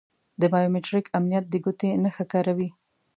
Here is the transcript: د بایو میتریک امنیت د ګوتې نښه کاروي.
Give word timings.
د 0.39 0.41
بایو 0.51 0.73
میتریک 0.75 1.05
امنیت 1.17 1.45
د 1.49 1.55
ګوتې 1.63 1.89
نښه 2.03 2.25
کاروي. 2.31 2.69